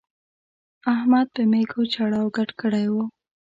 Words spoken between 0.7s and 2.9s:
احمد په مېږو چړاو ګډ کړی